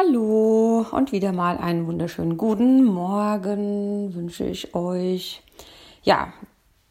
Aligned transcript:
Hallo 0.00 0.86
und 0.92 1.12
wieder 1.12 1.32
mal 1.32 1.58
einen 1.58 1.86
wunderschönen 1.86 2.38
guten 2.38 2.84
Morgen 2.84 4.14
wünsche 4.14 4.46
ich 4.46 4.74
euch. 4.74 5.42
Ja, 6.02 6.32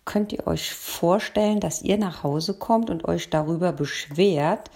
könnt 0.05 0.31
ihr 0.31 0.46
euch 0.46 0.71
vorstellen, 0.73 1.59
dass 1.59 1.81
ihr 1.81 1.97
nach 1.97 2.21
Hause 2.21 2.53
kommt 2.53 2.91
und 2.91 3.05
euch 3.05 3.31
darüber 3.31 3.71
beschwert, 3.71 4.69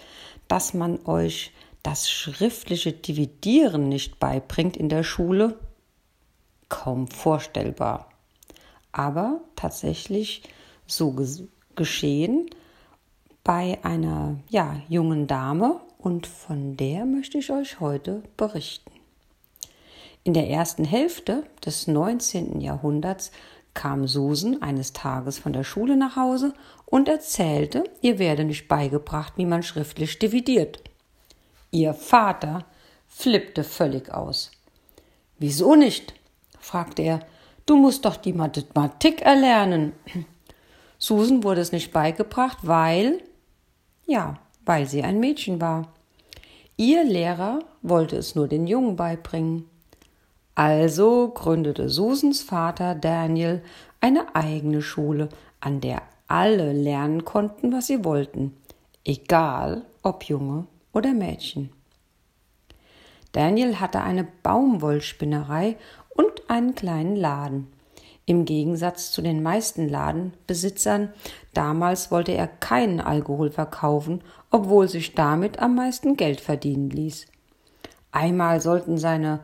dass 0.48 0.74
man 0.74 1.06
euch 1.06 1.52
das 1.84 2.10
schriftliche 2.10 2.92
Dividieren 2.92 3.88
nicht 3.88 4.20
beibringt 4.20 4.78
in 4.78 4.90
der 4.90 5.04
Schule? 5.04 5.60
Kaum 6.70 7.08
vorstellbar. 7.10 8.10
Aber 8.92 9.42
tatsächlich 9.56 10.42
so 10.88 11.16
geschehen 11.76 12.50
bei 13.44 13.78
einer 13.84 14.38
ja, 14.50 14.78
jungen 14.90 15.28
Dame 15.28 15.82
und 16.04 16.28
von 16.28 16.76
der 16.76 17.06
möchte 17.06 17.38
ich 17.38 17.50
euch 17.50 17.80
heute 17.80 18.24
berichten. 18.36 18.92
In 20.26 20.34
der 20.34 20.50
ersten 20.50 20.84
Hälfte 20.84 21.44
des 21.66 21.88
19. 21.88 22.60
Jahrhunderts 22.60 23.32
kam 23.74 24.08
Susan 24.08 24.62
eines 24.62 24.92
Tages 24.92 25.40
von 25.40 25.54
der 25.54 25.64
Schule 25.64 25.96
nach 25.96 26.18
Hause 26.18 26.54
und 26.86 27.08
erzählte, 27.08 27.86
ihr 28.02 28.20
werde 28.20 28.44
nicht 28.44 28.68
beigebracht, 28.68 29.34
wie 29.38 29.46
man 29.46 29.64
schriftlich 29.64 30.20
dividiert. 30.20 30.84
Ihr 31.72 31.94
Vater 31.94 32.66
flippte 33.08 33.64
völlig 33.64 34.14
aus. 34.14 34.52
Wieso 35.40 35.76
nicht? 35.76 36.14
fragte 36.60 37.02
er. 37.02 37.26
Du 37.66 37.78
musst 37.78 38.04
doch 38.04 38.18
die 38.18 38.34
Mathematik 38.34 39.22
erlernen. 39.22 39.94
Susan 40.98 41.44
wurde 41.44 41.62
es 41.62 41.72
nicht 41.72 41.94
beigebracht, 41.94 42.60
weil, 42.62 43.24
ja, 44.06 44.38
weil 44.66 44.86
sie 44.86 45.02
ein 45.04 45.20
Mädchen 45.20 45.60
war. 45.60 45.94
Ihr 46.76 47.04
Lehrer 47.04 47.60
wollte 47.82 48.18
es 48.18 48.34
nur 48.34 48.48
den 48.48 48.66
Jungen 48.66 48.96
beibringen. 48.96 49.70
Also 50.56 51.30
gründete 51.30 51.90
Susans 51.90 52.42
Vater 52.42 52.96
Daniel 52.96 53.62
eine 54.02 54.36
eigene 54.36 54.82
Schule, 54.82 55.30
an 55.60 55.82
der 55.82 56.02
alle 56.28 56.74
lernen 56.74 57.26
konnten, 57.26 57.72
was 57.72 57.88
sie 57.88 58.04
wollten, 58.04 58.58
egal 59.06 59.84
ob 60.02 60.24
Junge 60.24 60.66
oder 60.94 61.14
Mädchen. 61.14 61.72
Daniel 63.34 63.80
hatte 63.80 64.02
eine 64.02 64.28
Baumwollspinnerei 64.44 65.78
und 66.10 66.50
einen 66.50 66.76
kleinen 66.76 67.16
Laden. 67.16 67.68
Im 68.26 68.46
Gegensatz 68.46 69.12
zu 69.12 69.22
den 69.22 69.44
meisten 69.44 69.90
Ladenbesitzern 69.90 71.10
damals 71.54 72.10
wollte 72.10 72.32
er 72.32 72.48
keinen 72.48 73.02
Alkohol 73.02 73.52
verkaufen, 73.52 74.22
obwohl 74.50 74.88
sich 74.88 75.14
damit 75.14 75.60
am 75.60 75.76
meisten 75.76 76.16
Geld 76.16 76.40
verdienen 76.40 76.90
ließ. 76.90 77.28
Einmal 78.12 78.62
sollten 78.62 78.98
seine 78.98 79.42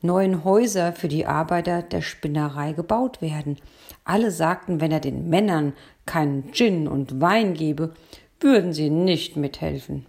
neuen 0.00 0.44
Häuser 0.44 0.92
für 0.92 1.08
die 1.08 1.26
Arbeiter 1.26 1.82
der 1.82 2.00
Spinnerei 2.00 2.72
gebaut 2.72 3.20
werden. 3.20 3.56
Alle 4.04 4.30
sagten, 4.30 4.80
wenn 4.80 4.92
er 4.92 5.00
den 5.00 5.28
Männern 5.28 5.74
keinen 6.06 6.52
Gin 6.52 6.88
und 6.88 7.20
Wein 7.20 7.54
gebe, 7.54 7.92
würden 8.40 8.72
sie 8.72 8.90
nicht 8.90 9.36
mithelfen. 9.36 10.06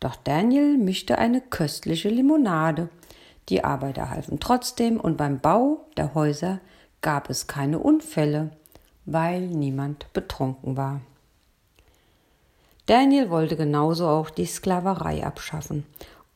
Doch 0.00 0.16
Daniel 0.16 0.78
mischte 0.78 1.18
eine 1.18 1.40
köstliche 1.40 2.08
Limonade. 2.08 2.88
Die 3.50 3.64
Arbeiter 3.64 4.10
halfen 4.10 4.40
trotzdem 4.40 4.98
und 4.98 5.16
beim 5.16 5.40
Bau 5.40 5.86
der 5.96 6.14
Häuser 6.14 6.60
gab 7.00 7.30
es 7.30 7.46
keine 7.46 7.78
Unfälle, 7.78 8.50
weil 9.06 9.42
niemand 9.46 10.12
betrunken 10.12 10.76
war. 10.76 11.00
Daniel 12.86 13.30
wollte 13.30 13.56
genauso 13.56 14.08
auch 14.08 14.30
die 14.30 14.46
Sklaverei 14.46 15.24
abschaffen 15.24 15.86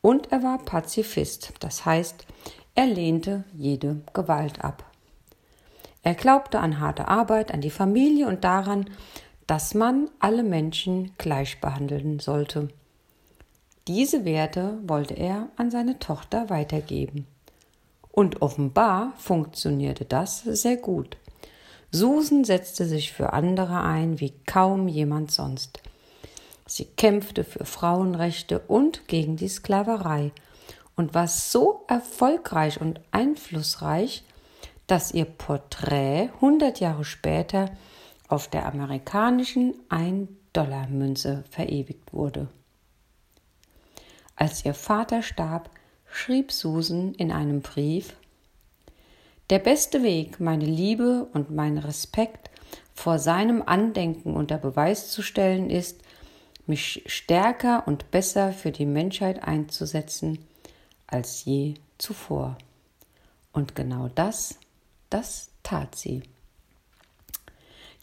und 0.01 0.31
er 0.31 0.43
war 0.43 0.59
Pazifist, 0.59 1.53
das 1.59 1.85
heißt, 1.85 2.25
er 2.75 2.85
lehnte 2.85 3.43
jede 3.53 4.01
Gewalt 4.13 4.63
ab. 4.63 4.83
Er 6.03 6.13
glaubte 6.13 6.59
an 6.59 6.79
harte 6.79 7.07
Arbeit, 7.07 7.51
an 7.51 7.61
die 7.61 7.71
Familie 7.71 8.27
und 8.27 8.43
daran, 8.43 8.89
dass 9.47 9.73
man 9.73 10.09
alle 10.19 10.43
Menschen 10.43 11.11
gleich 11.17 11.59
behandeln 11.61 12.19
sollte. 12.19 12.69
Diese 13.87 14.25
Werte 14.25 14.77
wollte 14.83 15.15
er 15.15 15.49
an 15.55 15.71
seine 15.71 15.99
Tochter 15.99 16.49
weitergeben. 16.49 17.27
Und 18.15 18.41
offenbar 18.41 19.11
funktionierte 19.17 20.05
das 20.05 20.39
sehr 20.43 20.77
gut. 20.77 21.17
Susan 21.91 22.45
setzte 22.45 22.85
sich 22.85 23.11
für 23.11 23.33
andere 23.33 23.81
ein 23.81 24.21
wie 24.21 24.33
kaum 24.45 24.87
jemand 24.87 25.31
sonst. 25.31 25.81
Sie 26.65 26.85
kämpfte 26.85 27.43
für 27.43 27.65
Frauenrechte 27.65 28.59
und 28.59 29.09
gegen 29.09 29.35
die 29.35 29.49
Sklaverei 29.49 30.31
und 30.95 31.13
war 31.13 31.27
so 31.27 31.83
erfolgreich 31.89 32.79
und 32.79 33.01
einflussreich, 33.11 34.23
dass 34.87 35.13
ihr 35.13 35.25
Porträt 35.25 36.29
hundert 36.39 36.79
Jahre 36.79 37.03
später 37.03 37.69
auf 38.29 38.47
der 38.47 38.65
amerikanischen 38.65 39.75
Ein-Dollar-Münze 39.89 41.43
verewigt 41.49 42.13
wurde. 42.13 42.47
Als 44.37 44.63
ihr 44.63 44.73
Vater 44.73 45.21
starb, 45.21 45.69
schrieb 46.15 46.51
Susan 46.51 47.13
in 47.15 47.31
einem 47.31 47.61
Brief 47.61 48.15
Der 49.49 49.59
beste 49.59 50.01
Weg, 50.01 50.39
meine 50.39 50.65
Liebe 50.65 51.27
und 51.33 51.51
meinen 51.51 51.77
Respekt 51.77 52.49
vor 52.93 53.19
seinem 53.19 53.61
Andenken 53.61 54.33
unter 54.33 54.57
Beweis 54.57 55.11
zu 55.11 55.21
stellen, 55.21 55.69
ist, 55.69 56.01
mich 56.67 57.03
stärker 57.05 57.83
und 57.85 58.09
besser 58.11 58.53
für 58.53 58.71
die 58.71 58.85
Menschheit 58.85 59.43
einzusetzen 59.43 60.39
als 61.05 61.45
je 61.45 61.75
zuvor. 61.97 62.57
Und 63.51 63.75
genau 63.75 64.09
das, 64.15 64.57
das 65.09 65.49
tat 65.63 65.95
sie. 65.95 66.23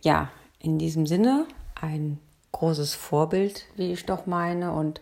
Ja, 0.03 0.31
in 0.61 0.79
diesem 0.79 1.07
Sinne 1.07 1.47
ein 1.75 2.21
großes 2.53 2.95
Vorbild, 2.95 3.65
wie 3.77 3.93
ich 3.93 4.05
doch 4.05 4.27
meine, 4.27 4.73
und 4.73 5.01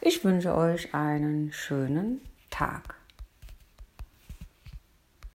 ich 0.00 0.22
wünsche 0.24 0.54
euch 0.54 0.94
einen 0.94 1.52
schönen 1.52 2.20
tak. 2.60 2.99